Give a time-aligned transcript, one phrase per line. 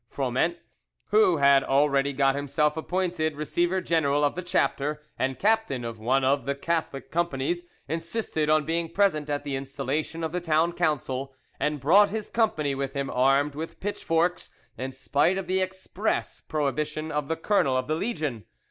[0.09, 0.57] Froment,
[1.09, 6.23] who had already got himself appointed Receiver General of the Chapter and captain of one
[6.23, 11.35] of the Catholic companies, insisted on being present at the installation of the Town Council,
[11.59, 17.11] and brought his company with him armed with pitchforks, in spite of the express prohibition
[17.11, 18.45] of the colonel of the legion.